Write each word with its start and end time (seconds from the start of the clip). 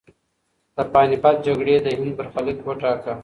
د 0.75 0.77
پاني 0.93 1.17
پت 1.23 1.35
جګړې 1.45 1.75
د 1.81 1.87
هند 1.99 2.11
برخلیک 2.19 2.57
وټاکه. 2.65 3.13